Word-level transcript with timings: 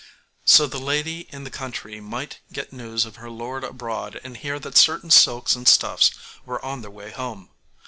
So 0.45 0.65
the 0.65 0.79
lady 0.79 1.27
in 1.29 1.43
the 1.43 1.51
country 1.51 1.99
might 2.01 2.39
get 2.51 2.73
news 2.73 3.05
of 3.05 3.17
her 3.17 3.29
lord 3.29 3.63
abroad, 3.63 4.19
and 4.23 4.35
hear 4.35 4.57
that 4.57 4.75
certain 4.75 5.11
silks 5.11 5.55
and 5.55 5.67
stuffs 5.67 6.09
were 6.43 6.59
on 6.65 6.81
their 6.81 6.89
way 6.89 7.11
home. 7.11 7.49